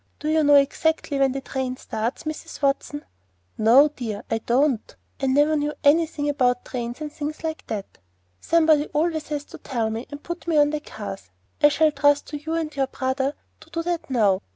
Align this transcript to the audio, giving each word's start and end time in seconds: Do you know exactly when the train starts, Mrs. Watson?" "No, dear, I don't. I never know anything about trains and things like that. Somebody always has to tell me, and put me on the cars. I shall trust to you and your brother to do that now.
Do 0.19 0.29
you 0.29 0.43
know 0.43 0.55
exactly 0.55 1.19
when 1.19 1.31
the 1.33 1.41
train 1.41 1.77
starts, 1.77 2.23
Mrs. 2.23 2.63
Watson?" 2.63 3.05
"No, 3.55 3.87
dear, 3.87 4.23
I 4.31 4.39
don't. 4.39 4.95
I 5.21 5.27
never 5.27 5.55
know 5.55 5.73
anything 5.83 6.27
about 6.27 6.65
trains 6.65 7.01
and 7.01 7.13
things 7.13 7.43
like 7.43 7.67
that. 7.67 7.99
Somebody 8.39 8.87
always 8.93 9.27
has 9.27 9.45
to 9.45 9.59
tell 9.59 9.91
me, 9.91 10.07
and 10.09 10.23
put 10.23 10.47
me 10.47 10.57
on 10.57 10.71
the 10.71 10.79
cars. 10.79 11.29
I 11.61 11.69
shall 11.69 11.91
trust 11.91 12.25
to 12.29 12.37
you 12.37 12.55
and 12.55 12.75
your 12.75 12.87
brother 12.87 13.35
to 13.59 13.69
do 13.69 13.83
that 13.83 14.09
now. 14.09 14.41